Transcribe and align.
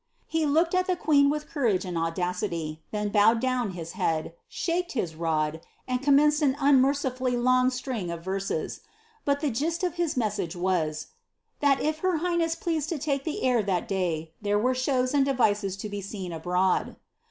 He 0.25 0.47
looked 0.47 0.73
at 0.73 0.87
the 0.87 0.95
queen 0.95 1.29
with 1.29 1.47
courage 1.47 1.85
and 1.85 1.95
audacity, 1.95 2.81
then 2.89 3.09
bowed 3.09 3.39
down 3.39 3.73
his 3.73 3.91
head, 3.91 4.33
^shaked 4.49 4.93
his 4.93 5.13
rod," 5.13 5.61
and 5.87 6.01
commenced 6.01 6.41
an 6.41 6.55
unmercifully 6.59 7.37
long 7.37 7.69
ftring 7.69 8.11
of 8.11 8.23
verses; 8.23 8.79
but 9.25 9.41
the 9.41 9.53
fist 9.53 9.83
of 9.83 9.97
his 10.01 10.17
message 10.17 10.55
was, 10.55 11.03
^ 11.57 11.59
that 11.59 11.81
if 11.81 11.99
her 11.99 12.17
highness 12.17 12.55
pleased 12.55 12.89
to 12.89 12.97
take 12.97 13.25
the 13.25 13.43
air 13.43 13.61
that 13.61 13.87
day, 13.87 14.31
there 14.41 14.57
were 14.57 14.73
shows 14.73 15.13
and 15.13 15.23
devices 15.23 15.77
to 15.77 15.87
be 15.87 16.01
seen 16.01 16.33
abroad." 16.33 16.95